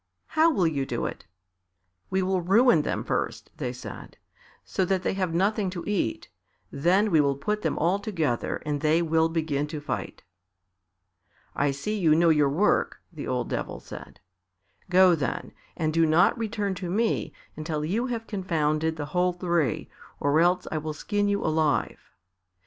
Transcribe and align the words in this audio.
"How 0.29 0.49
will 0.49 0.65
you 0.65 0.83
do 0.83 1.05
it?" 1.05 1.27
"We 2.09 2.23
will 2.23 2.41
ruin 2.41 2.81
them 2.81 3.03
first," 3.03 3.51
they 3.57 3.71
said, 3.71 4.17
"so 4.65 4.83
that 4.83 5.03
they 5.03 5.13
have 5.13 5.31
nothing 5.35 5.69
to 5.69 5.83
eat, 5.85 6.27
then 6.71 7.11
we 7.11 7.21
will 7.21 7.35
put 7.35 7.61
them 7.61 7.77
all 7.77 7.99
together 7.99 8.63
and 8.65 8.81
they 8.81 9.03
will 9.03 9.29
begin 9.29 9.67
to 9.67 9.79
fight." 9.79 10.23
"I 11.55 11.69
see 11.69 11.99
you 11.99 12.15
know 12.15 12.29
your 12.29 12.49
work," 12.49 12.99
the 13.13 13.27
old 13.27 13.47
Devil 13.49 13.79
said. 13.79 14.19
"Go 14.89 15.13
then, 15.13 15.51
and 15.77 15.93
do 15.93 16.07
not 16.07 16.35
return 16.35 16.73
to 16.81 16.89
me 16.89 17.31
until 17.55 17.85
you 17.85 18.07
have 18.07 18.25
confounded 18.25 18.95
the 18.95 19.05
whole 19.13 19.33
three, 19.33 19.87
or 20.19 20.39
else 20.39 20.65
I 20.71 20.79
will 20.79 20.93
skin 20.93 21.27
you 21.27 21.43
alive." 21.45 21.99